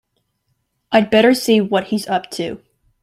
I'd 0.91 1.11
better 1.11 1.35
see 1.35 1.61
what 1.61 1.89
he's 1.89 2.07
up 2.07 2.31
to. 2.31 2.59